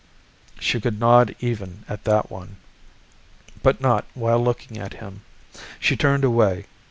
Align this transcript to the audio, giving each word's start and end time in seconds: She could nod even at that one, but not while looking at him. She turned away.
She 0.59 0.81
could 0.81 0.99
nod 0.99 1.35
even 1.41 1.85
at 1.87 2.05
that 2.05 2.31
one, 2.31 2.55
but 3.61 3.79
not 3.81 4.03
while 4.15 4.43
looking 4.43 4.79
at 4.79 4.95
him. 4.95 5.21
She 5.79 5.95
turned 5.95 6.23
away. 6.23 6.65